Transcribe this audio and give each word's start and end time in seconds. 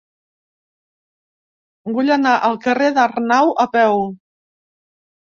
Vull 1.97 2.09
anar 2.15 2.31
al 2.47 2.57
carrer 2.63 2.87
d'Arnau 2.95 3.53
a 3.65 3.67
peu. 3.75 4.01